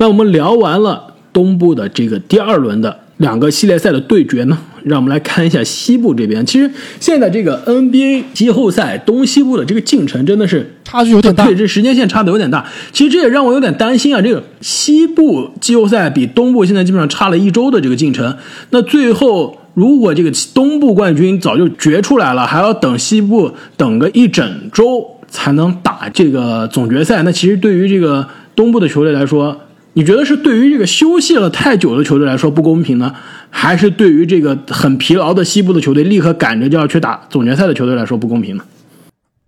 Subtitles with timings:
[0.00, 6.44] 那我们聊完了东部的这个第二轮的两个系列赛的对决呢，让我们来看一下西部这边。
[6.46, 11.54] 其实现在这个 NBA 季后赛东西部的这个进程真的是差距有点大对，。
[11.54, 12.66] 这时间线差的有点大。
[12.92, 18.34] 其实这也让我有点担心啊，这个西部季后赛比东部现在基本上差了一周的这个进程。
[18.70, 28.26] 那最后如果这个东部冠军早就决出来了，还要等西部等个一整周才能打这个总决赛，那其实对于这个
[28.56, 29.60] 东部的球队来说，
[29.94, 33.12] 你觉得是对于这个休息了太久的球队来说不公平呢，
[33.50, 38.64] 还是对于这个很疲劳的西部的球队立刻赶着就要去打总决赛的球队来说不公平呢？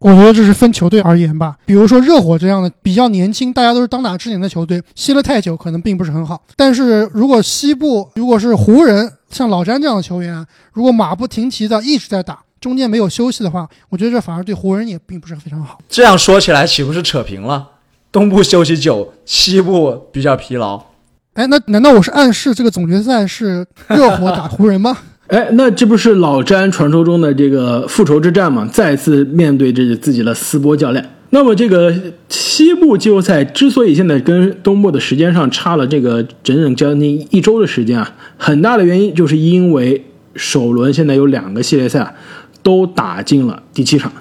[0.01, 1.55] 我觉得这是分球队而言吧。
[1.65, 6.43] 比如说热火这样的比较年轻，大家都是当打之年的球队，歇了太久可能并不是很好。
[6.57, 15.79] 但是如果西部如果是湖人，像老詹这样的球员啊，如果马不停蹄的一直在打，中间没有休息的话，我觉得这反而对湖人也并不是非常好。
[15.89, 17.69] 这样说起来岂不是扯平了？
[18.13, 20.81] 东部休息久，西部比较疲劳。
[21.33, 24.95] 哎，那难道我是暗示这个总决赛是热火打湖人吗？
[25.29, 28.69] 哎，那这不是老詹传说中的这个复仇之战吗？
[28.71, 31.09] 再次面对这自己的斯波教练。
[31.31, 31.95] 那么这个
[32.29, 40.05] 西部季后赛之所以现在跟东部的时间上差了这个整整将近一周的时间啊，很大的原因就是因为
[40.35, 42.15] 首轮现在有两个系列赛
[42.63, 44.13] 都打进了第七场。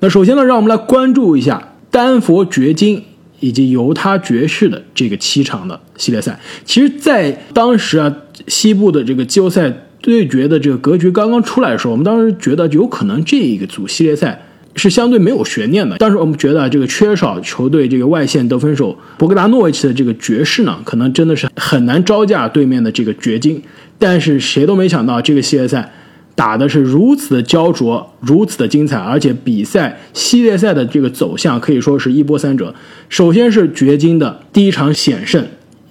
[0.00, 3.04] 那首先呢，让我们来关注一下丹佛掘金
[3.40, 6.38] 以及犹他爵士的这个七场的系列赛。
[6.64, 8.14] 其实，在当时啊，
[8.48, 14.40] 西部的这个季后赛对决的这个格局刚刚出来的时候，我们当时觉得有可能这一个组系列赛
[14.74, 15.96] 是相对没有悬念的。
[15.96, 23.62] 当时我们觉得啊这个缺少球队这个外线得分手博格达诺维奇的这个爵士呢，可能真的是很难招架对面的这个掘金。
[23.98, 25.92] 但是谁都没想到，这个系列赛
[26.36, 32.72] 打的是如此的焦灼，如此的精彩，而且比赛系列赛的这个走向可以说是一波三折。
[33.08, 35.44] 首先是掘金的第一场险胜，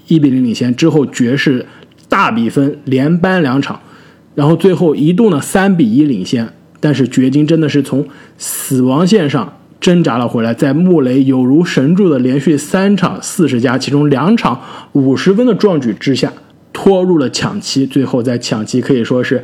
[0.07, 1.65] 一比零领先，之后爵士
[2.07, 3.81] 大比分连扳两场，
[4.35, 6.47] 然后最后一度呢三比一领先，
[6.79, 8.07] 但是掘金真的是从
[8.37, 14.61] 死亡线上挣扎了回来，在穆雷有如神助的连续三场四十加，其中两场
[14.91, 16.31] 五十分的壮举之下，
[16.71, 19.43] 拖入了抢七，最后在抢七可以说是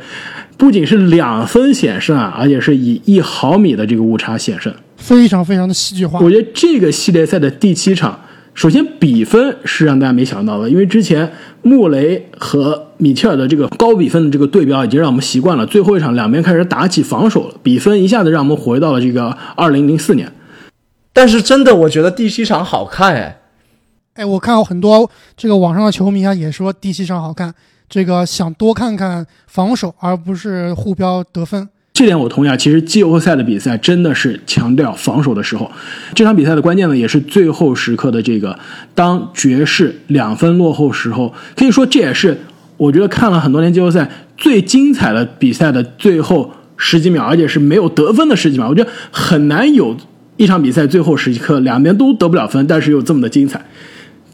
[0.62, 4.72] 不仅是两分险胜啊，而且是以一毫米的这个误差险胜。
[4.96, 6.20] 非常非常的戏剧化。
[6.20, 8.20] 我觉得这个系列赛的第七场，
[8.54, 20.32] 首先比分是让大家没想到的，因为之前穆雷和米切尔的这个高比分的这个对标已经让我们习惯了，最后一场两边开始打起防守了，比分一下子让我们回到了这个二零零四年。
[21.12, 23.40] 但是真的，我觉得第七场好看哎。
[24.14, 27.52] 哎，我看到很多这个网上的球迷啊，也说第七场好看，
[27.92, 31.68] 这个想多看看防守，而不是互飙得分。
[31.92, 32.56] 这点我同意啊。
[32.56, 35.70] 其实季后赛的比赛真的是强调防守的时候，
[36.14, 38.58] 这场比赛的关键呢，也是最后时刻的这个
[38.94, 42.40] 当爵士两分落后时候，可以说这也是
[42.78, 48.70] 我觉得看了很多年季后赛最精彩的比赛的最后十几秒，而且是没有得分的十几秒。
[48.70, 49.94] 我觉得很难有
[50.38, 53.62] 一场比赛最后时刻两边都得不了分，但是又这么的精彩。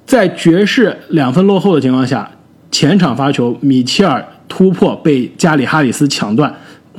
[0.06, 2.30] 在爵士两分落后的情况下，
[2.70, 6.54] 前场发球，米切尔突破被加里哈里斯抢断，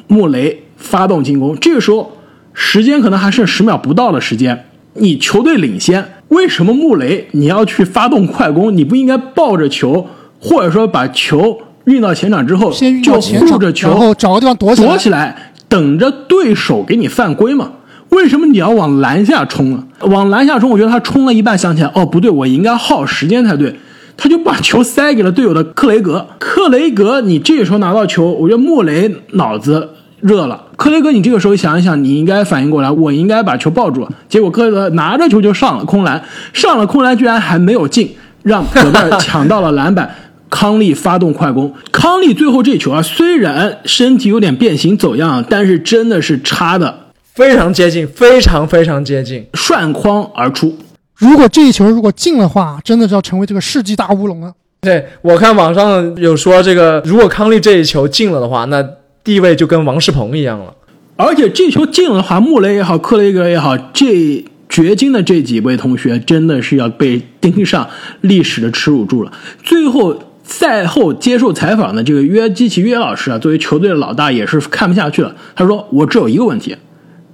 [0.07, 1.57] 穆雷发动进攻。
[1.59, 2.11] 这个时候
[2.53, 4.65] 时间可能还剩十秒不到的时间，
[4.95, 8.75] 你球队领先，为什么穆雷你要去发动快攻？
[8.75, 10.07] 你不应该抱着球，
[10.39, 14.87] 或者说把球运到前场之后，先运就护着，球，然后找个地方躲起来。
[14.87, 17.71] 躲起来，等着对手给你犯规嘛？
[18.09, 19.83] 为什么你要往篮下冲呢？
[20.01, 23.75] 往篮下冲，我觉得他冲了一半，想起来，哦，不对，我应该耗时间才对。
[24.21, 26.27] 他就把球塞给了队友的克雷格。
[26.37, 30.65] 克雷格，你这个时候拿到球，我觉得穆雷脑子热了。
[30.75, 34.05] 克雷格，你这个时候想一想，你应该反应过来，我应该把球抱住。
[34.27, 36.21] 结果克雷格拿着球就上了空篮，
[36.51, 38.13] 上了空篮居然还没有进，
[38.43, 40.13] 让戈贝尔抢到了篮板。
[40.49, 49.45] 康利发动快攻，康利最后这球啊，虽然身体有点变形走样，但是真的是差的非常接近，非常非常接近。
[49.53, 50.75] 涮筐而出。
[51.19, 54.51] 如果这一球如果进的话，真的是要成为这个世纪大乌龙了。
[54.81, 58.81] 对我看网上有说，这个如果康利这一球进了的话，那
[59.23, 60.73] 地位就跟王仕鹏一样了。
[61.17, 67.89] 而且这球进了的话，穆雷也好，克雷格也好，这掘金的这几位同学真的是要被盯上
[68.21, 69.33] 历史的耻辱柱了。
[69.61, 75.35] 最后赛后接受采访的这个约基奇约老师啊，作为球队的老大也是看不下去了。
[75.53, 76.77] 他说：“我只有一个问题，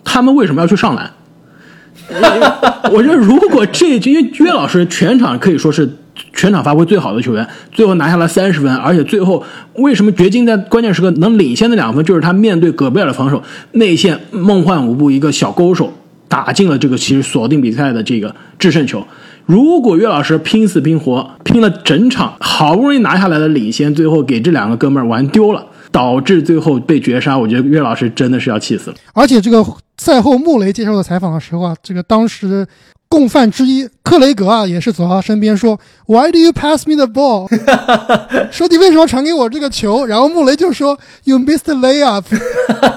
[0.04, 1.14] 他们为什么要去上篮？”
[2.92, 5.90] 我觉得如果这因为约老师全场可以说是
[6.34, 9.44] 全场发挥最好的球员，最后拿下了三十分，而且最后
[9.74, 13.42] 为什么掘金在关键时刻能领先的两分，就是他面对戈贝尔的防守，
[13.72, 15.92] 内线梦幻舞步一个小勾手
[16.28, 19.06] 打进了这个其实锁定比赛的这个制胜球。
[19.46, 28.98] 如果岳老师拼死拼活拼了整场，好不容易拿下来的领先，最后给这两个哥们儿玩丢了，导致最后被绝杀，我觉得岳老师真的是要气死了。
[29.14, 29.66] 而且这个
[29.98, 32.68] 赛后穆雷接受的采访的时候啊，这个当时
[33.08, 37.48] 共犯之一克雷格啊，也是走到他身边说：“Why do you pass me the ball？”
[38.52, 40.06] 说你为什么传给我这个球？
[40.06, 42.26] 然后穆雷就说：“You missed the layup。”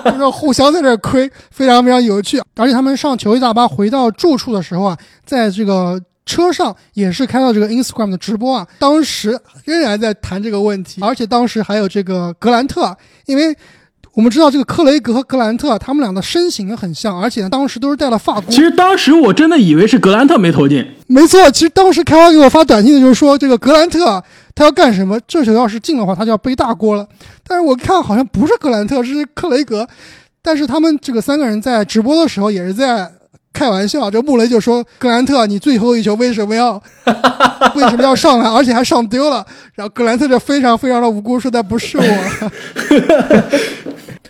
[0.04, 2.42] 就 是互相在这亏，非常非常有趣。
[2.56, 12.94] 而且他们上球衣大巴回到住处的时候啊，在这个车上也是开到这个 Instagram 的直播啊，当时仍然在谈这个问题，而且当时还有这个格兰特，
[13.24, 13.56] 因为。
[14.14, 18.50] 我们知道这个克雷格和格兰特，他们俩的身形很像，而且呢，当时都是戴了发箍。
[18.50, 20.84] 其实当时我真的以为是格兰特没投进。
[21.06, 24.20] 没错，其实当时开花给我发短信的就是说，这个格兰特
[24.56, 25.20] 他要干什么？
[25.28, 27.06] 这球要是进的话，他就要背大锅了。
[27.46, 29.86] 但是我看好像不是格兰特，是克雷格。
[30.42, 33.08] 但是他们这个三个人在直播的时候也是在
[33.58, 34.08] 开玩笑。
[34.08, 36.80] 这穆雷就说：“格兰特，你最后一球为什么要
[37.74, 39.44] 为什么要上来，而且还上丢了？”
[39.74, 42.04] 然后格兰特就非常非常的无辜说：“那不是我。”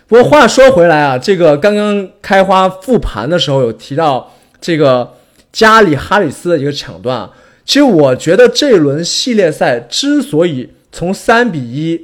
[0.09, 5.13] 不过话说回来啊，这个刚刚开花复盘的时候有提到这个
[5.53, 7.31] 加里哈里斯的一个抢断啊。
[7.67, 12.01] 其实我觉得这一轮系列赛之所以从三比一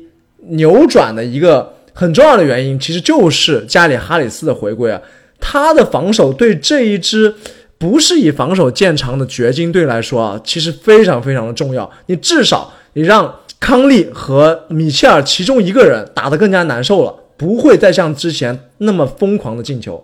[0.51, 5.01] 扭转的一个很重要的原因，其实就是加里哈里斯的回归啊。
[5.47, 7.35] 他的防守对这一支
[7.77, 11.91] 不是以防守见长的掘金队来说啊，其实非常非常的重要。
[12.07, 17.15] 你至少你让康利和米切尔其中一个人打得更加难受了。
[17.37, 20.03] 不会再像之前那么疯狂的进球。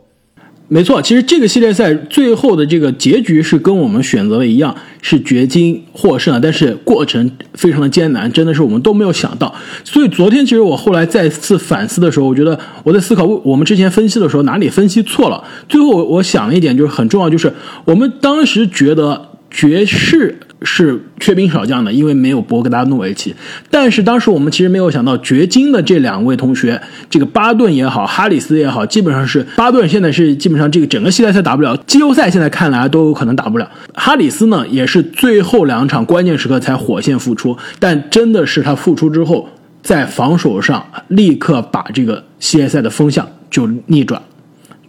[0.73, 4.73] 没错，其实这个系列赛最后的这个结局是跟我们选择的一样，
[5.03, 9.53] 是掘金获胜，但是过程非常的艰难，真的是我们都没有想到。
[9.83, 15.43] 所以昨天其实我后来再次反思的时候，我觉得我在思考我们之前分析的时候哪里分析错了。
[15.69, 17.53] 最后我想了一点，就是很重要，就是
[17.85, 20.39] 我们当时觉得爵士。
[20.63, 23.35] 是缺兵少将的，因为没有博格达诺维奇。
[23.71, 33.71] 但是当时我们其实没有想到，掘金的这两位同学，这个巴顿也好，哈里斯也好，基本上是巴顿现在是基本上这个整个系列赛打不了，季后赛现在看来都有可能打不了。
[33.95, 39.49] 哈里斯呢，也是最后两场关键时刻才火线复出，但真的是他复出之后，
[39.83, 44.21] 在防守上立刻把这个系列赛的风向就逆转。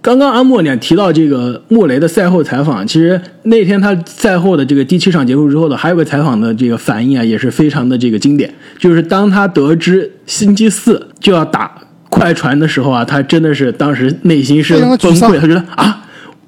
[0.01, 8.51] 刚刚阿莫呢提到这个穆雷的赛后采访，其实那天他赛后的这个第七场结束之后的还有个采访的这个反应啊，也是非常的这个经典。
[8.79, 11.71] 就是当他得知星期四就要打
[12.09, 16.05] 快船的时候啊，他真的是当时内心是崩溃，他觉得啊，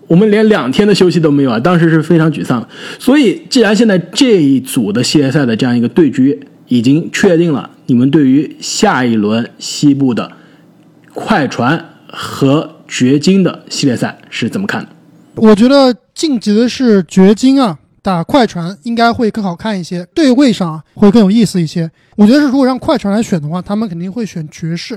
[0.08, 2.68] 我们连两天的休息都没有啊，当时是非常沮丧。
[2.98, 10.32] 所以，既然现在这一组的系列赛的这样一个对局已经确定了，你们对于下一轮西部的
[11.14, 14.90] 快船和掘金的系列赛是怎么看的？
[15.38, 21.90] 我觉得晋级的是掘金啊，打快船应该会更好看一些，对位上会更有意思一些。
[22.16, 24.96] 我觉得是，如果让快船来选的话，他们肯定会选爵士。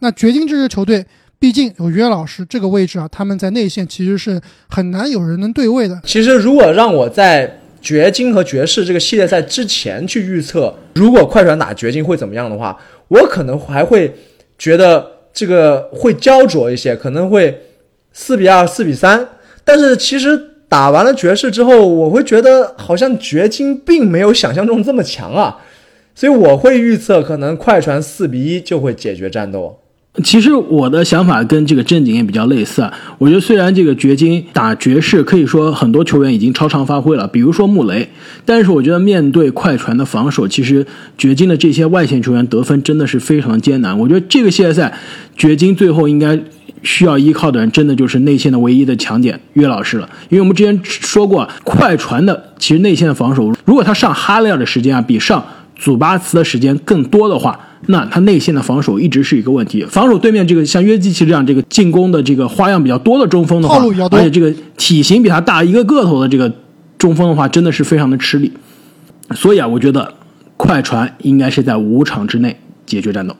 [0.00, 1.06] 那掘金这支球队，
[1.38, 6.00] 毕竟有约老师这个位置啊，他们在内线其实是很难有人能对位的。
[6.04, 12.76] 其实，如果让我在掘金和爵士这个系列赛之前去预测，如果快船打掘金会怎么样的话，
[13.06, 14.12] 我可能还会
[14.58, 15.14] 觉得。
[15.36, 17.60] 这个会焦灼一些，可能会
[18.14, 19.28] 四比二、四比三。
[19.66, 25.58] 但是其实打完了爵士之后，我会觉得好像掘金并没有想象中这么强啊，
[26.14, 29.78] 所以我会预测可能快船四比一就会解决战斗。
[30.24, 32.92] 其实我的想法跟这个正经也比较类似啊。
[33.18, 38.08] 我觉得虽然这个掘金打爵士，可以说很多球员已经超常发挥了，比如说穆雷，
[38.44, 40.86] 但是我觉得面对快船的防守，其实
[41.18, 43.98] 掘金的这些外线球员得分真的是非常艰难。
[43.98, 44.92] 我觉得这个系列赛，
[45.36, 46.38] 掘金最后应该
[46.82, 50.08] 需要依靠的人，真的就是内线的唯一的强点约老师了。
[50.28, 55.44] 因为我们之前说过，快船的其实内线的防守，如果他上哈雷尔的时间啊，比上
[55.76, 57.60] 祖巴茨的时间更多的话。
[57.88, 63.80] 那他内线的防守一直是一个问题，防守对面这个像约基奇这样这个进攻的这个花样比较多的中锋的话，
[64.10, 66.52] 而且这个体型比他大一个个头的这个
[66.98, 68.50] 中锋的话，真的是非常的吃力。
[69.34, 70.14] 所以啊，我觉得
[70.56, 73.36] 快船应该是在五场之内解决战斗。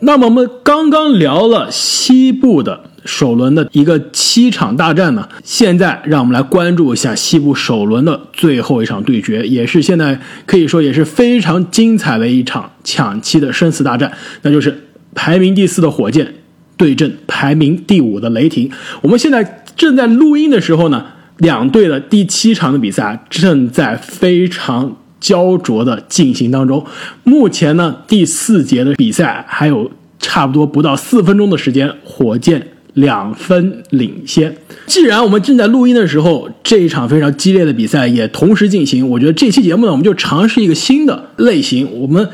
[0.00, 2.84] 那么我们刚刚聊了西部的。
[3.08, 14.12] 首轮的一个七场大战呢，现在让我们来关注一下西部首轮的最后一场对决，也是现在可以说也是非常精彩的一场抢七的生死大战，
[14.42, 14.84] 那就是
[15.14, 16.34] 排名第四的火箭
[16.76, 18.70] 对阵排名第五的雷霆。
[19.00, 21.06] 我们现在正在录音的时候呢，
[21.38, 26.84] 两队的第七场的比赛正在非常焦灼的进行当中。
[27.24, 32.68] 目前呢，第四节的比赛还有差不多不到四分钟的时间，火箭。
[33.00, 34.54] 两分领先。
[34.86, 42.28] 既然我们正在录音的时候，这一场非常激烈的比赛也同时进行，我觉得这期节目呢，我们就尝试一个新的类型，我们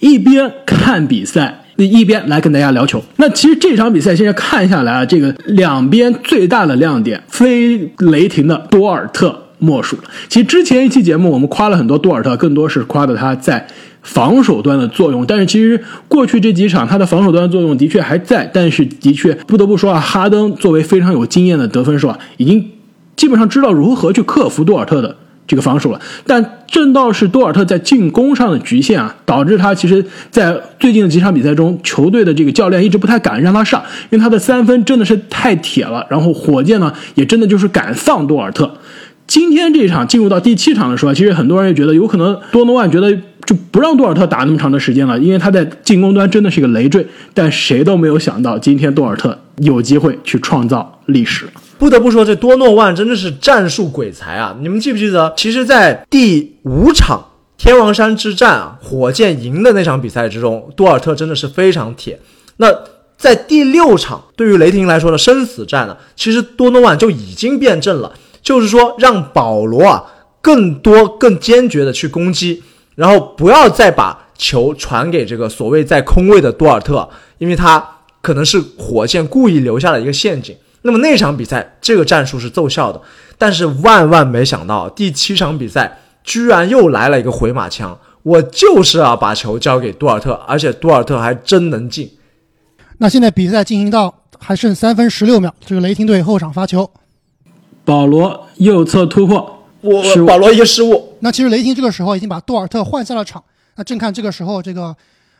[0.00, 1.60] 一边看比赛。
[1.76, 3.02] 一边来跟大家聊球。
[3.16, 10.02] 那其实这场比赛现在看下来啊，这个两边最大的亮点，非雷霆的多尔特莫属了。
[10.28, 13.66] 其实之前一期节目我们夸了很多多尔特，更多是夸的他在
[14.02, 15.24] 防守端的作用。
[15.26, 22.70] 但是其实过去这几场他的防守端作用的确还在，但是的确不得不说啊，哈登作为非常有经验的得分手啊，已经
[23.16, 25.16] 基本上知道如何去克服多尔特的。
[25.46, 36.06] 这个防守了，但正倒是多尔特在进攻上的局限啊，导致他其实，在最近的几场比赛中，球队的这个教练一直不太敢让他上，因为他的三分真的是太铁了。
[36.08, 38.74] 然后火箭呢，也真的就是敢放多尔特。
[39.26, 43.12] 今天这场进入到第七场的时候，其实很多人也觉得有可能多诺万觉得
[43.46, 47.06] 就不让多尔特打那么长的时间了，因为他在进攻端真的是一个累赘。
[47.32, 51.46] 但谁都没有想到，今天多尔特有机会去创造历史。
[51.78, 54.56] 不得不说，这多诺万真的是战术鬼才啊！
[54.60, 57.22] 你们记不记得，其实，在第五场
[57.58, 62.18] 天王山之战啊，火箭赢的那场比赛之中，多尔特真的是非常铁。
[62.58, 62.72] 那
[63.18, 68.12] 在第六场对于雷霆来说的生死战呢，其实多诺万就已经变阵了，
[68.44, 70.04] 就是说让保罗啊
[70.40, 72.62] 更多、更坚决的去攻击，
[72.94, 77.08] 然后不要再把球传给这个所谓在空位的多尔特，
[77.38, 77.84] 因为他
[78.20, 80.54] 可能是火箭故意留下的一个陷阱。
[80.82, 83.00] 那么那场比赛，这个战术是奏效的，
[83.38, 87.98] 但是万万没想到，第七场比赛居然又来了一个回马枪。
[88.22, 92.10] 我就是要把球交给多尔特，而且多尔特还真能进。
[92.98, 96.90] 那现在比赛进行到还剩三分十六秒，这个雷霆队后场发球，
[97.84, 101.16] 保罗右侧突破，我保罗一个失误。
[101.20, 103.42] 那其实雷霆这个时候已经把杜尔特换下了场，
[103.76, 104.94] 那正看这个时候这个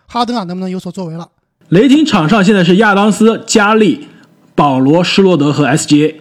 [0.06, 1.28] 哈登啊能不能有所作为了。
[1.68, 4.08] 雷霆场上现在是亚当斯、加利。
[4.56, 6.14] 保罗、施罗德和 SGA，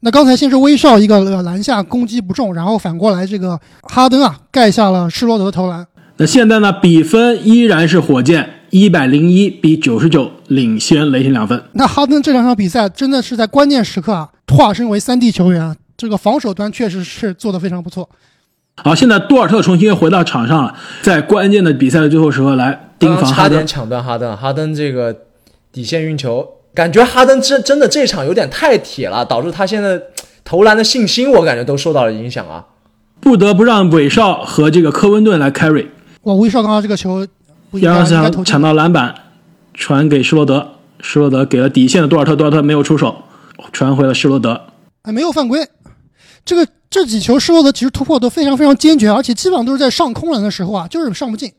[0.00, 5.86] 那刚才先是威少一个篮下攻击不中，然后反过来这个哈登啊盖下了施罗德的投篮。
[6.18, 11.64] 那现在呢，比分依然是火箭一百零一比九十九领先雷霆两分。
[11.72, 18.08] 那哈登这两场比赛真的是在关键时刻啊化身为三 D 球员，这个防守端确实是做得非常不错。
[18.76, 25.16] 好，现在多尔特重新回到场上了，在关键的比赛的最后时刻来盯防哈登，差点抢断哈登，哈登这个
[25.70, 26.48] 底线运球。
[26.74, 30.00] 感觉哈登真真的这场有点太铁了，导致他现在
[30.44, 32.64] 投篮的信心，我感觉都受到了影响啊。
[33.20, 35.86] 不得不让韦少和这个科温顿来 carry。
[36.22, 37.24] 哇，韦少刚刚这个球，
[37.74, 39.14] 杨老师抢到篮板，
[39.72, 43.22] 传给施罗德，施罗德给了底线的多尔特，多尔特没有出手，
[43.72, 44.60] 传回了施罗德。
[45.02, 45.68] 哎，没有犯规。
[46.44, 51.52] 这个这几球施罗德其实突破都非常非常坚决，而且基本上都是在上空篮的时候啊，就是上不进，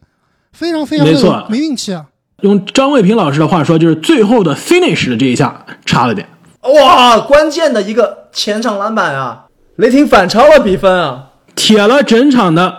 [0.54, 2.06] 非常非常没错，没运气啊。
[2.42, 6.28] 用张卫平老师的话说，就是最后的 finish 的这一下差了点。
[6.62, 9.46] 哇，关键的一个前场篮板啊！
[9.78, 11.30] 雷霆反超了比分啊！
[11.56, 12.76] 铁了整场的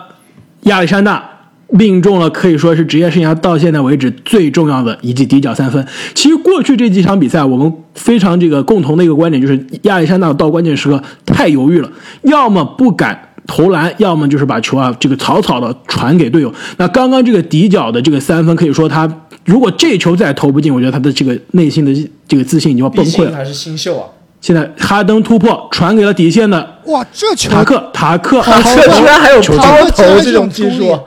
[0.63, 1.36] 亚历山大
[1.69, 5.87] 命中了，可以说是职业生涯到现在为止最重要的一记底角三分。
[6.15, 11.91] 其实过去这几场比赛，我们非常这个共同的一个观点就是，亚历山大到关键时刻太犹豫了，
[12.23, 13.21] 要么不敢。
[13.49, 16.53] 投篮，要么就是把球啊，这个草草的传给队友。
[16.79, 19.09] 那刚刚这个底角的这个三分，可以说他
[19.45, 23.31] 如果这球再投不进，我觉得他的这个内心的这个自信就要崩溃了。
[23.31, 24.09] 还是新秀啊！
[24.41, 30.99] 现在哈登突破，传给了底线的哇，这球塔克塔克，塔克居然还有抛投这种技术。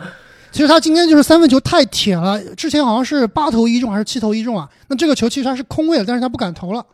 [0.51, 4.67] 其实他今天就是三分球太铁了，之前好像是八投一中还是七投一中啊？
[4.87, 6.85] 那这个球其实他是空位了，但是他不敢投了。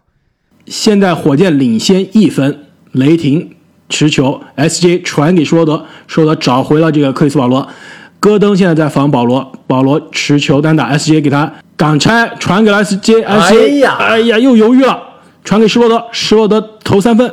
[0.65, 3.51] 现在火箭领先一分，雷霆。
[3.88, 7.69] 持球，SJ 传给施罗德，施罗德找回了这个克里斯保罗，
[8.19, 15.00] 戈登现在在防保罗，保罗持球单打，SJ 给他挡拆，传给了 SJ，SJ，哎呀，哎呀，又犹豫了，
[15.43, 17.31] 传给施罗德，施罗德投三分，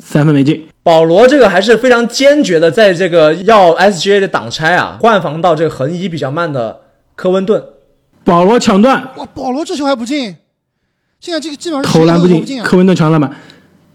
[0.00, 0.66] 三分没进。
[0.86, 6.82] 保罗这个还是非常坚决的，在这个要 SGA 的挡拆啊，换防到这个横移比较慢的
[7.16, 7.60] 科温顿，
[8.22, 10.36] 保罗抢断，哇，保罗这球还不进，
[11.18, 13.28] 现在这个基本上投篮不进，科温顿抢篮板，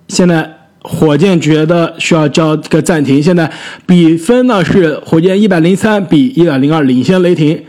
[0.10, 0.57] 现在。
[0.83, 3.51] 火箭觉得需要叫个暂停，现在
[3.86, 7.63] 比分呢是火箭一百零三比一百零二领先雷霆，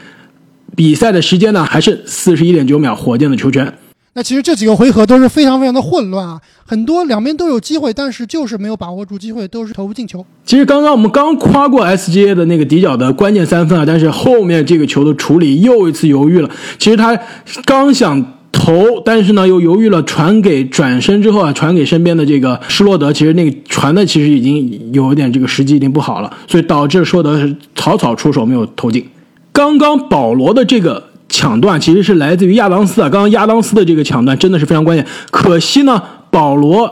[0.75, 3.71] 比赛的时间呢还剩四十一点九秒，火箭的球权。
[4.15, 10.25] 那其实这几个回合都是非常非常的混乱啊，很多两边都有机会，但是就是没有把握住机会，都是投不进球。
[10.45, 16.51] 其实刚刚我们刚夸过 SGA 的那个底角的关键三分啊，但是后面这个球的处理又一次犹豫了。
[16.79, 17.19] 其实他
[17.65, 18.39] 刚想。
[18.55, 29.09] 投，但是呢又犹豫了，传给转身之后啊，传给身边的这个施洛德，其实那个传的其实已经有一点这个时机已经不好了，所以导致施洛德草草出手没有投进。
[29.55, 31.03] 刚刚保罗的这个
[31.43, 33.09] 抢断其实是来自于亚当斯啊。
[33.09, 36.89] 刚刚亚当斯的这个抢断真的是非常关键，可惜呢，保罗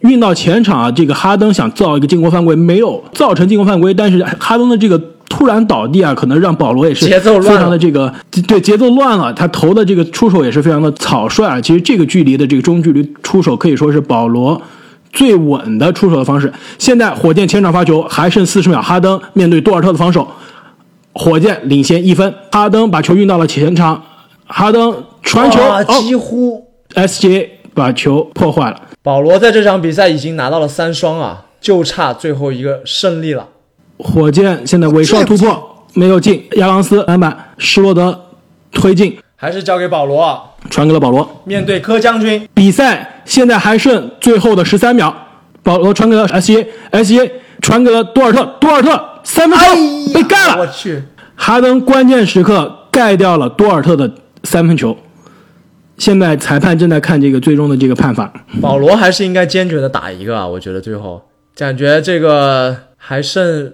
[0.00, 8.12] 运到前场啊，这个哈登想造一个进攻犯规，没有造成进攻犯规，但是哈登的这个突然倒地啊，可能让保罗也是节奏乱了非常的这个
[8.46, 11.58] 对节奏乱了，他投的这个出手也是非常的草率啊。
[11.58, 14.60] 其实这个距离的这个中距离出手可以说是保罗。
[15.10, 16.52] 最稳的出手的方式。
[16.76, 20.28] 现在火箭前场发球还剩四十秒，哈登面对杜尔特的防守，
[21.14, 22.34] 火箭领先一分。
[22.50, 24.02] 哈登把球运到了前场，
[24.46, 28.82] 哈登传球，哦几乎，SGA 把球破坏了。
[29.02, 33.46] 保罗在这场比赛已经拿到了三双啊，就差最后一个胜利了。
[33.98, 38.26] 火箭现在尾哨突破没有进，亚当斯篮板，施罗德
[38.72, 41.28] 推进，还是交给保罗啊，传给了保罗。
[41.44, 45.14] 面对柯将军，比赛现在还剩最后的十三秒，
[45.62, 50.60] 保罗传给了 SGA，SGA 传给了多尔特，多尔特三分球、哎被盖了。
[50.60, 51.02] 我去，
[51.36, 54.10] 哈登关键时刻盖掉了多尔特的
[54.44, 54.96] 三分球。
[55.96, 58.32] 现在裁判正在看这个最终的这个判罚。
[58.60, 60.46] 保罗还是应该坚决的打一个啊！
[60.46, 61.20] 我觉得最后
[61.56, 63.72] 感觉这个还剩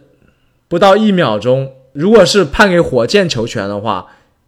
[0.68, 4.06] 不到一秒钟，如果是判给火箭球权的话，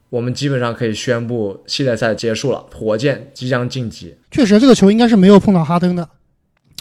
[0.09, 4.15] 我们基本上可以宣布系列赛结束了，火箭即将晋级。
[4.31, 6.09] 确实，这个球应该是没有碰到哈登的。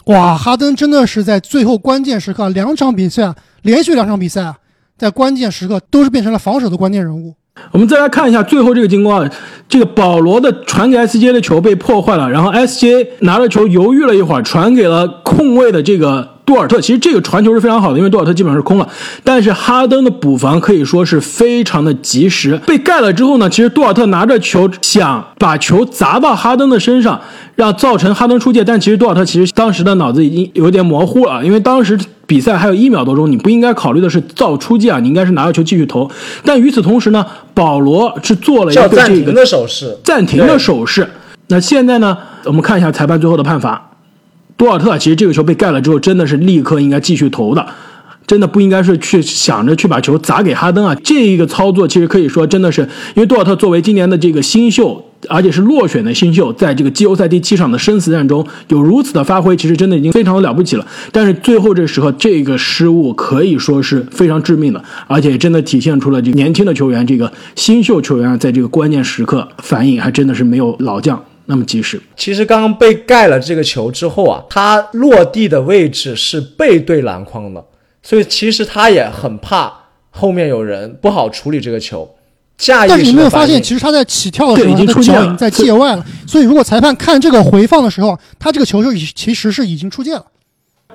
[0.06, 4.54] 哇，哈登真的是在最后关键时刻，两场比赛啊，连续两场比赛啊，
[4.96, 7.34] 在关键时刻都是变成了防守的关键人物。
[7.72, 9.30] 我们再来看一下最后这个情况啊，
[9.68, 16.80] 这个保罗的传给 SJ 的球被破坏了，然后 SJ 拿着球犹豫了一会儿，传给了空位的这个杜尔特。
[16.80, 18.88] 其实这个传球是非常好的，因为杜尔特基本上是空了，
[19.24, 22.56] 但是哈登的补防可以说是非常的及时。
[22.66, 27.20] 被盖了之后呢，其实杜尔特拿着球想把球砸到哈登的身上，
[27.56, 31.98] 让造成哈登出界，但其实杜尔特其实当时的脑子已经有点模糊了，因为当时。
[32.26, 36.10] 比赛还有一秒多钟，你不应该考虑的是造出界啊，你应该是拿到球继续投。
[36.44, 41.08] 但与此同时呢，保罗是做了一个这个暂停的手势，暂停的手势。
[41.48, 43.90] 那现在呢，我们看一下裁判最后的判罚。
[44.56, 47.64] 多尔特其实这个球被盖了之后，真的是立刻应该继续投的，
[48.26, 50.94] 真的不应该是去想着去把球砸给哈登啊。
[51.04, 52.82] 这一个操作其实可以说真的是，
[53.14, 60.86] 因为多尔特作为今年的这个新秀，而且是落选的新秀，在这个季后赛第七场的生死战中有如此的发挥，其实真的已经非常的了不起了。
[61.12, 72.00] 但是最后这时候这个失误可以说是非常致命的，而且真的体现出了这个年轻的球员，这个新秀球员啊在这个关键时刻反应还真的是没有老将那么及时。
[72.16, 77.64] 其实刚刚被盖了这个球之后啊，他落地的位置是背对篮筐的，
[78.08, 79.72] 所以其实他也很怕
[80.10, 82.08] 后面有人不好处理这个球。
[82.56, 86.06] 下意识但是你没有发现，其实他在起跳的时候，对已经他的出界了脚已经在界外了。
[86.24, 90.24] 所以如果裁判看这个回放的时候，他这个球就已其实是已经出界了。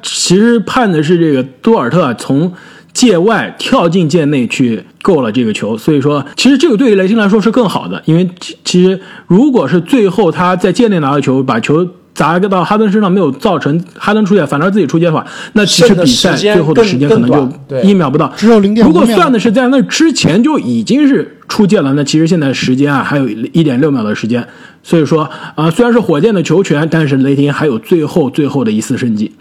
[0.01, 2.53] 其实判的是这个多尔特啊从
[2.93, 18.31] 界外跳进界内去够了这个球，所以说其实这个对于雷霆来说是更好的，因为其其实如果是最后他在界内拿到球，把球砸到哈登身上没有造成哈登出界，反而自己出界的话，那其实比赛最后的时间可能就一秒不到。
[18.35, 24.45] 只有0.5如果算的是在那之前就已经是出界了，那其实现在时间啊还有一点六秒的时间，
[24.83, 29.31] 所以说啊、虽然是火箭的球权，但是雷霆还有最后最后的一丝生机。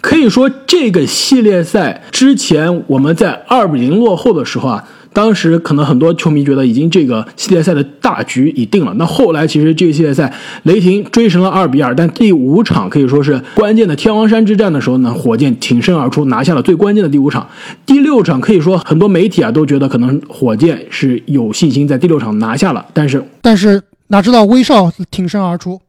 [0.00, 8.92] 可以说，这个系列赛之前我们在二比零落后的时候啊，当时可能很多球迷觉得已经这个系列赛的大局已定了。
[8.94, 10.32] 那后来其实这个系列赛
[10.64, 17.48] 雷霆追成了二比二，但第五场可以说是关键的天王山之战的时候呢，火箭挺身而出，拿下了最关键的第五场。
[17.84, 25.80] 第六场可以说很多媒体啊都觉得可能火箭是有信心在第六场拿下了，但是但是哪知道威少挺身而出，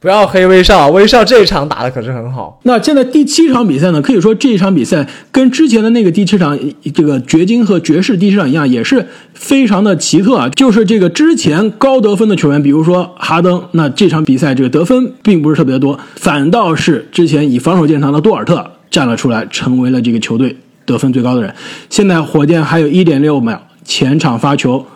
[0.00, 2.60] 不要黑威少，威少这一场打的可是很好。
[2.62, 6.56] 那现在第七场比赛呢，可以说这一场比赛跟之前的那个第七场
[6.94, 10.48] 这个掘金和爵士第七场一样，也是非常的奇特啊。
[10.50, 20.56] 就是这个之前高得分的球员，比如说哈登，那这场比赛这个得分并不是特别多，反倒是之前以防守见长的多尔特站了出来，成为了这个球队
[20.86, 21.52] 得分最高的人。
[21.90, 24.86] 现在火箭还有一点六秒，前场发球，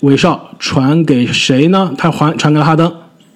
[0.00, 1.94] 韦少传给谁呢？
[1.96, 2.92] 他还传给了哈登。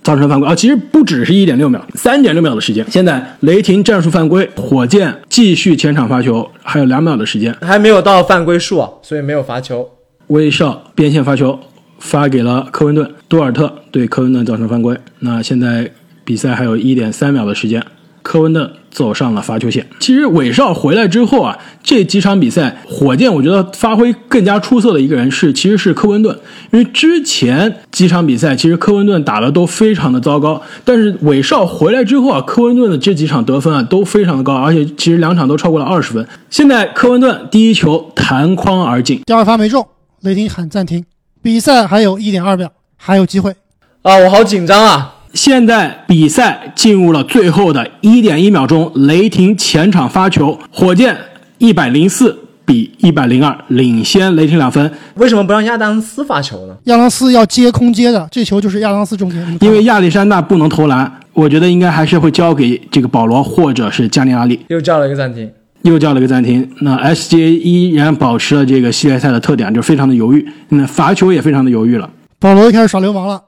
[0.06, 0.54] 造成犯规啊！
[0.54, 2.86] 其实不只是一点六秒，三点六秒的时间。
[2.88, 7.52] 现在雷霆战术犯规，火箭继续前场发球，还有两秒的时间。
[7.60, 9.90] 还没有到犯规数啊，所以没有罚球。
[10.28, 11.58] 威少边线发球
[11.98, 14.96] 发给了科文顿，多尔特对科文顿造成犯规。
[15.18, 15.90] 那现在
[16.24, 17.84] 比赛还有一点三秒的时间，
[18.26, 19.86] 科温顿走上了罚球线。
[20.00, 26.36] 其实韦少回来之后啊，这几场比赛火箭我觉得发挥更加出色的一个人是其实是科温顿，
[26.72, 36.26] 因为之前几场比赛其实科温顿打的都非常的糟糕，但是韦少回来之后啊，科温顿的这几场得分啊都非常的高，而且其实两场都超过了二十分。
[36.50, 39.20] 现在科温顿第一球弹框而进。
[39.24, 39.86] 第二发没中，
[40.22, 41.04] 雷霆喊暂停。
[41.40, 43.54] 比赛还有一点二秒，还有机会。
[44.02, 45.15] 啊，我好紧张啊！
[45.36, 51.14] 现在比赛进入了最后的一点一秒钟，雷霆前场发球，火箭
[51.58, 54.90] 一百零四比一百零二领先雷霆两分。
[55.16, 56.74] 为什么不让亚当斯发球呢？
[56.84, 59.58] 亚当斯要接空接的，这球就是亚当斯中间。
[59.60, 64.58] 因为亚历山大不能投篮，我觉得应该还是会交给这个保罗或者是加尼拉利。
[64.68, 65.50] 又叫了一个暂停。
[65.82, 66.68] 又叫了一个暂停。
[66.80, 72.08] 那 SGA 依然保持了这个系列赛的特点，就是非常的犹豫，那罚球也非常的犹豫了。
[72.40, 73.40] 保罗又开始耍流氓了，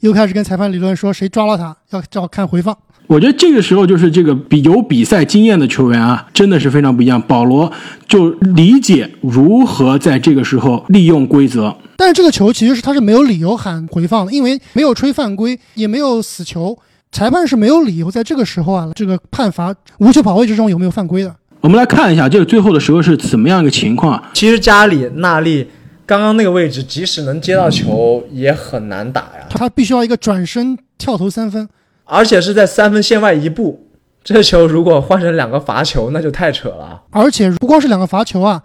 [0.00, 2.76] 又开始跟裁判理论说谁抓了他，要要看回放。
[3.06, 7.22] 我觉得这个时候就是这个比有比赛经验的球员啊，真的是非常不一样。
[7.22, 7.70] 保罗
[8.08, 11.76] 就理解如何在这个时候利用规则。
[11.96, 16.76] 但是这个球其实是他是没有理由喊回放的，因为没有吹犯规，也没有死球，
[17.12, 21.32] 裁判是没有理由在这个时候啊，这个判罚无球跑位之中有没有犯规的。
[21.60, 24.30] 我们来看一下这个最后的时候是怎么样一个情况啊？
[24.34, 25.64] 其实加里纳利
[26.06, 29.46] 刚刚那个位置，即使能接到球，也很难打呀。
[29.50, 31.68] 他必须要一个转身跳投三分，
[32.04, 33.88] 而且是在三分线外一步。
[34.22, 37.02] 这球如果换成两个罚球，那就太扯了。
[37.10, 38.62] 而且不光是两个罚球啊，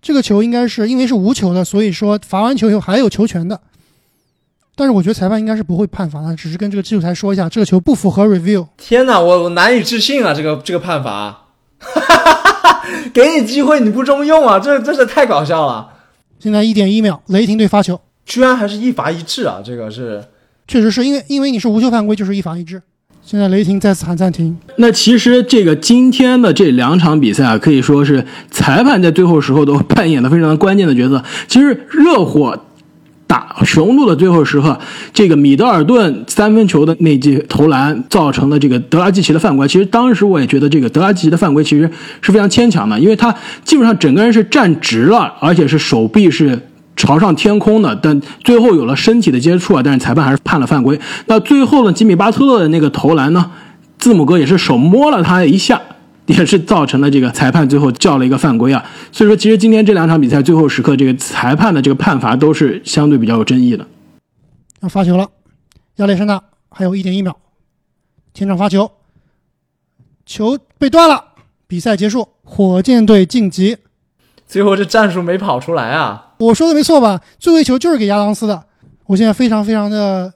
[0.00, 3.60] 这个球应该是因为是无球的，所以说罚完球以后还有球权的。
[4.76, 8.66] 但是我觉得裁判应该是不会判罚的，只是跟这个技术台说一下，这个球不符合 review。
[8.76, 10.34] 天哪，我我难以置信啊！
[10.34, 11.46] 这个这个判罚，
[13.14, 14.58] 给你机会你不中用啊！
[14.58, 15.93] 这真是太搞笑了，
[16.38, 19.62] 现在一点一秒，雷霆队发球，居然还是一罚一掷啊！
[19.64, 20.22] 这个是
[20.68, 22.82] 确实是因为因为你是无球犯规，就是一罚一掷。
[23.22, 31.24] 现在雷霆再次喊暂停，那其实这个今天的这两场比赛啊，可以说是裁判在最后时候都扮演了非常关键的角色。
[31.48, 32.66] 其实热火
[33.34, 34.78] 打雄鹿的最后时刻，
[35.12, 46.56] 这个米德尔顿三分球的那记投篮造成的这个德拉季奇的犯规，其实当时我也觉得这个德拉季奇的犯规其实是非常牵强的，因为他基本上整个人是站直了，而且是手臂是。
[46.96, 50.96] 朝上天空的，但最后有了身体的接触啊，但是裁判还是判了犯规。
[51.26, 53.50] 那最后呢，吉米巴特勒的那个投篮呢，
[53.98, 55.82] 字母哥也是手摸了他一下，
[56.26, 58.84] 也是造成了这个裁判最后叫了一个犯规啊。
[59.12, 63.86] 所以说，其实今天这两场比赛最后时刻，这个裁判的这个判罚都是相对比较有争议的。
[64.80, 65.28] 要发球了，
[65.96, 67.36] 亚历山大还有一点一秒，
[68.32, 68.90] 前场发球，
[70.26, 71.24] 球被断了，
[71.66, 73.78] 比赛结束，火箭队晋级。
[74.46, 76.34] 最后这战术没跑出来啊！
[76.38, 77.22] 我说的没错吧？
[77.38, 78.64] 最后一球就是给亚当斯的。
[79.06, 80.32] 我现在非常非常的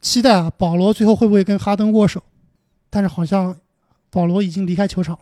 [0.00, 2.22] 期待啊，保罗最后会不会跟哈登握手？
[2.88, 3.56] 但是好像
[4.10, 5.20] 保罗已经离开球场了。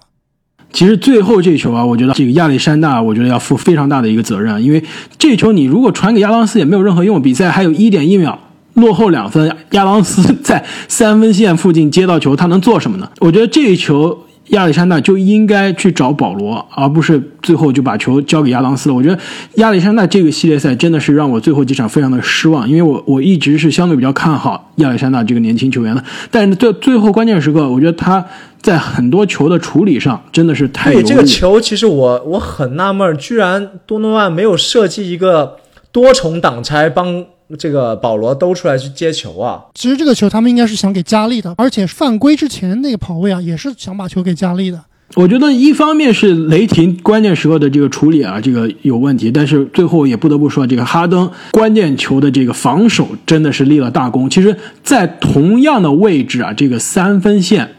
[0.72, 4.82] 其实最后这球啊，我觉得这个亚历山大，我觉得要负非常大的一个责任啊，因为
[5.18, 7.22] 这球你如果传给亚当斯也没有任何用。
[7.22, 8.38] 比赛还有一点一秒，
[8.74, 13.10] 落后两分，亚当斯在三分线附近接到球，他能做什么呢？
[13.20, 14.24] 我觉得这一球。
[14.48, 18.94] 亚历山大就应该去找保罗，而不是最后就把球交给亚当斯了。
[18.94, 19.18] 我觉得
[19.54, 28.24] 亚历山大这个系列赛真的是让我最后几场非常的失望，因为我我一直是相对比较看好亚历山大这个年轻球员的，但是最最后关键时刻，我觉得他
[28.60, 31.02] 在很多球的处理上真的是太犹豫。
[31.02, 35.56] 这个球其实我我很纳闷，居然多诺万没有设计一个
[35.92, 37.24] 多重挡拆帮。
[37.56, 39.64] 这个保罗都出来去接球啊！
[39.74, 44.80] 其实这个球他们应该是想给加利的，而且犯规之前那个跑位啊，也是想把球给加利的。
[45.14, 54.28] 我觉得一方面是雷霆关键时刻的这个处理啊，这个有问题，但是最后也不得不说，这个哈登关键球的这个防守真的是立了大功。
[54.28, 57.70] 其实，在同样的位置啊，这个三分线。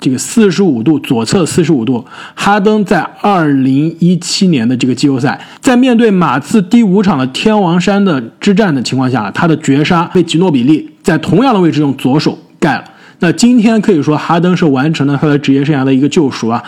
[0.00, 2.04] 这个四十五度左侧四十五度，
[2.34, 12.84] 哈登在二零一七年的这个季后赛，在面对马刺第五场的天王山的之战的情况下，他的绝杀被吉诺比利在同样的位置用左手盖了。
[13.20, 16.62] 那今天可以说哈登是完成了他的职业生涯的一个救赎啊！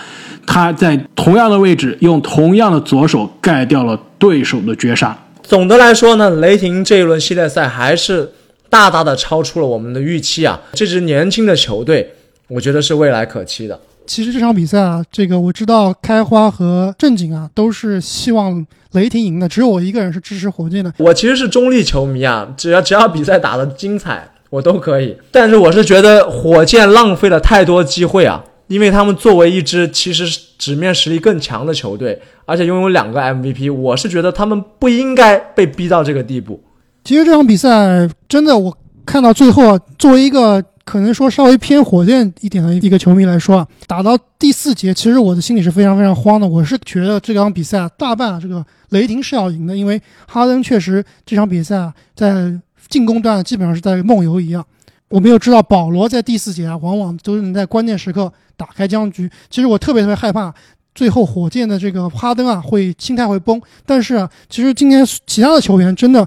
[0.47, 5.15] 他在同样的位置用同样的左手盖掉了对手的绝杀。
[5.43, 8.31] 总的来说呢，雷霆这一轮系列赛还是
[8.71, 10.59] 大大的超出了我们的预期啊！
[10.73, 12.15] 这支年轻的球队。
[12.49, 13.79] 我觉得是未来可期的。
[14.07, 20.93] 其实这场比赛啊，这个我知道开花和正经啊都是希望雷霆赢的，只有我一个人是支持火箭的。
[20.99, 25.17] 我其实是中立球迷啊，只要只要比赛打得精彩，我都可以。
[25.33, 30.25] 但是我是觉得火箭浪费了太多机会啊，因为他们作为一支其实
[30.57, 36.63] 纸面实力更强的球队，而且拥有两个 MVP，我是觉得他们不应该被逼到这个地步。
[37.03, 40.65] 其实这场比赛真的，我看到最后，作为一个。
[40.87, 46.47] 可能说稍微偏火箭一点的一个球迷来说啊，打到第四节，其实我的心里是非常非常慌的。
[46.47, 54.65] 我是觉得这场比赛啊，大半啊，这个雷霆是要赢的，因为哈登确实这场比赛啊，在进攻端基本上是在梦游一样。
[55.09, 59.29] 我没有知道保罗在第四节啊，往往都能在关键时刻打开僵局。
[59.51, 60.55] 其实我特别特别害怕
[60.95, 63.61] 最后火箭的这个哈登啊会心态会崩。
[63.85, 66.27] 但是啊，其实今天其他的球员真的。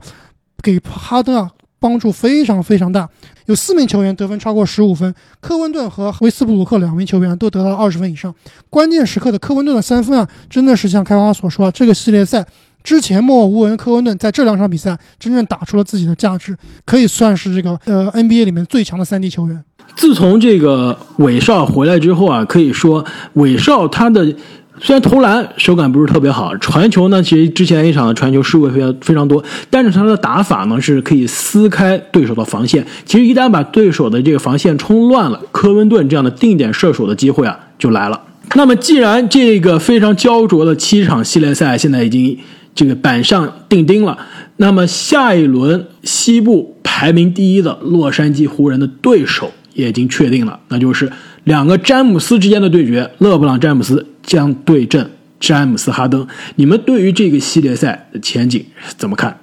[0.62, 3.08] 给哈登啊帮助非常非常大。
[3.50, 8.34] 有四名球员得分超过十五分，科温顿和威斯布鲁克两名球员都得到二十分以上。
[8.70, 12.46] 关键时刻的科温顿的三分啊，真的是像开花所说啊，这个系列赛
[12.84, 19.64] 之前默默无闻，科温顿在这两场比赛真正打出了自己的价值，可以算是这个呃 NBA 里面最强的三 D 球员。
[19.96, 24.36] 自从这个韦少回来之后啊，可以说韦少他的。
[24.82, 32.86] 虽然投篮手感不是特别好，传球呢，其实之前一场的传球失误非常非常多，但是他的打法呢是可以撕开对手的防线。
[33.06, 38.20] 其实一旦把对手的这个防线冲乱了，科温顿这样的定点射手的机会啊就来了。
[38.56, 42.38] 那么既然这个非常焦灼的七场系列赛现在已经
[42.74, 44.18] 这个板上钉钉了，
[44.58, 51.12] 那么下一轮西部排名第一的洛杉矶湖人的对手也已经确定了，那就是
[51.44, 54.06] 两个詹姆斯之间的对决，勒布朗詹姆斯。
[54.30, 58.63] 将对阵詹姆斯·哈登，你们对于这个系列赛的前景
[58.96, 59.39] 怎么看？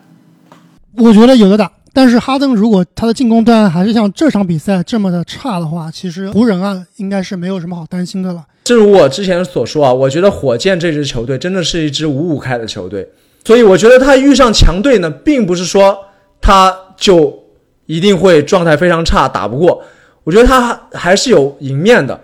[0.96, 8.44] 我觉得有的打，但是哈登如果他的进攻端还是像这场比赛这么的差的话，其实湖人啊应该是没有什么好担心的了。
[8.62, 13.08] 正如我之前所说啊，我觉得火箭这支球队真的是一支五五开的球队，
[13.44, 15.98] 所以我觉得他遇上强队呢，并不是说
[16.40, 17.36] 他就
[17.86, 19.82] 一定会状态非常差打不过，
[20.22, 22.20] 我觉得他还是有赢面的。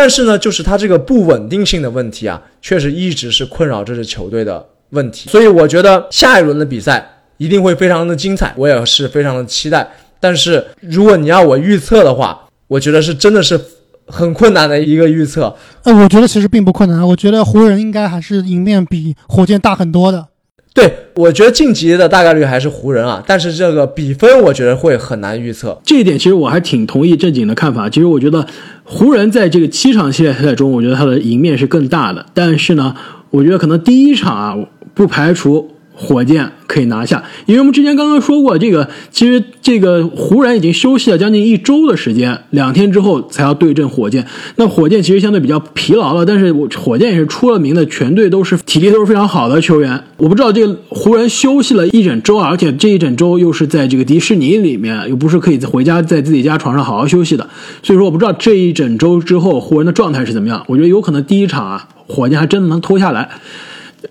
[0.00, 5.28] 但是呢，就是他这个不稳定性的问题啊，确实一直是困扰这支球队的问题。
[5.28, 7.04] 所以我觉得下一轮的比赛
[7.36, 9.90] 一定会非常的精彩，我也是非常的期待。
[10.20, 13.60] 但是如果你要我预测的话，我觉得是真的是
[14.06, 15.52] 很困难的一个预测。
[15.82, 20.28] 呃，我觉得其实并不困难，我觉得湖人应该还是赢面比火箭大很多的。
[20.78, 25.76] 对，我觉得晋级的大概率还是湖人啊，但是这个比分我觉得会很难预测。
[25.84, 27.90] 这一点其实我还挺同意正经的看法。
[27.90, 28.46] 其实我觉得
[28.84, 32.24] 湖人在这个七场系列赛中，我觉得他的赢面是更大的。
[32.32, 32.94] 但是呢，
[33.30, 34.56] 我觉得可能第一场啊，
[34.94, 35.68] 不排除。
[36.00, 44.24] 火箭可以拿下，因为我们之前刚刚说过，这个其实这个湖人已经休息了将近一周的时间，两天之后才要对阵火箭。
[44.54, 50.00] 那火箭其实相对比较疲劳了，但是我火箭也是出了名的，全队都是体力都是非常好的球员。
[50.18, 57.48] 我不知道这个湖人休息了一整周啊，而且这一整周又是在这个迪士尼里面，又不是可以回家在自己家床上好好休息的，
[57.82, 60.62] 所以说我不知道这一整周之后湖人的状态是怎么样。
[60.68, 63.28] 我觉得有可能第一场啊，火箭还真的能拖下来。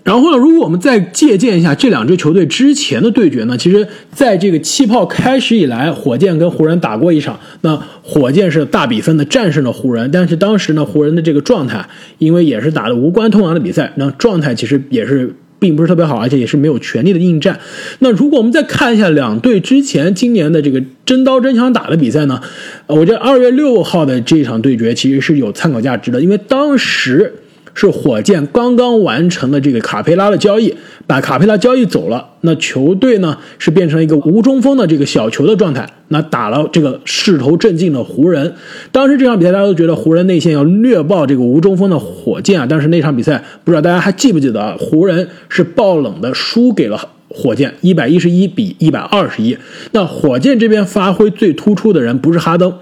[0.04, 17.58] 然后呢，如果我们再借鉴一下这两支球队之前的对决呢，其实在这个气泡开始以来，火箭跟湖人打过一场，那火箭是大比分的战胜了湖人，但是当时呢，湖人的这个状态，因为也是打的无关痛痒的比赛，那状态其实也是并不是特别好，而且也是没有全力的应战。
[18.00, 22.38] 那如果我们再看一下两队之前今年的这个真刀真枪打的比赛呢，
[22.86, 27.32] 我觉得二月六号的这场对决其实是有参考价值的，因为当时。
[27.80, 30.74] 是火箭刚刚完成了这个卡佩拉的交易，
[31.06, 38.52] 把卡佩拉交易走了，那球队呢是变成一个无中锋的这个小球的状态，那打了这个势头正劲的湖人。
[38.90, 44.76] 当时这场比赛大家都觉得湖人内线要虐爆这个无中锋的火箭啊，但是那场比赛不知道大家还记不记得啊？
[44.80, 49.56] 湖人是爆冷的输给了火箭，一百一十一比一百二十一。
[49.92, 52.74] 那火箭这边发挥最突出的人不是哈登。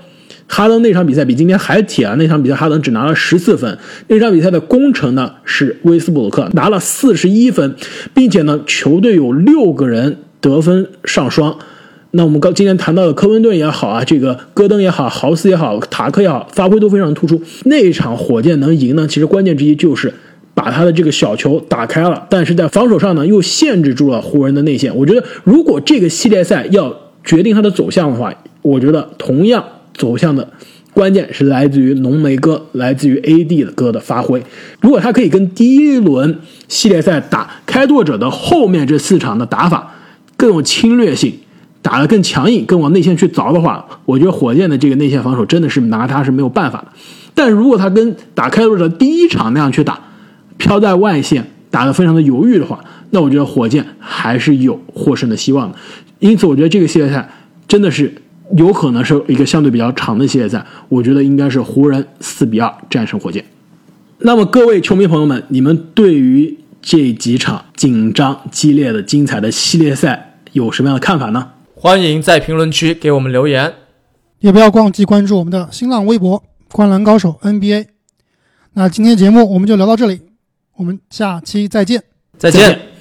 [0.48, 2.14] 哈登那场比赛比今天还铁啊！
[2.16, 3.76] 那场比赛哈登只拿了十四分。
[4.08, 7.74] 那场比赛的功臣呢是威斯布鲁克，拿了四十一分，
[8.14, 11.58] 并且呢球队有六个人得分上双。
[12.12, 17.42] 那我们刚今天谈到的科温顿也好啊，这个戈登也好，豪斯也好，塔克也好，发挥都非常突出。
[17.64, 20.14] 那一场火箭能赢呢，其实关键之一就是
[20.54, 24.96] 把他的这个小球打开了，但是在防守上呢又限制住了湖人的内线。
[24.96, 28.32] 我觉得如果这个系列赛要决定它的走向的话，
[28.62, 29.62] 我觉得同样。
[29.96, 30.52] 走向的
[30.92, 34.42] 关键是来自于浓眉哥，来自于 AD 的哥的发挥。
[34.80, 39.94] 如果他可以跟第一轮系列赛打开拓者的后面这四场的打法
[40.38, 41.34] 更有侵略性，
[41.82, 46.86] 打得更强硬，更往内线去凿的话，我觉得火箭的这个内线防守真的是拿他是没有办法的。
[47.34, 50.00] 但如果他跟打开拓者第一场那样去打，
[50.56, 55.76] 飘在外线打得非常的犹豫的话，那我觉得火箭还是有获胜的希望的。
[56.20, 57.28] 因此，我觉得这个系列赛
[57.68, 58.14] 真的是。
[58.56, 63.44] 有可能是一个相对比较长的系列赛，我觉得应该是湖人四比二战胜火箭。
[64.18, 71.52] 那么各位球迷朋友们，你们对于这几场紧张、激烈的、精彩的系列赛有什么样的看法呢？
[71.74, 73.74] 欢迎在评论区给我们留言，
[74.40, 77.88] 也不要忘记关注我们的新浪微博“灌篮高手 NBA”。
[78.74, 80.20] 那今天节目我们就聊到这里，
[80.76, 82.02] 我们下期再见，
[82.38, 82.95] 再见。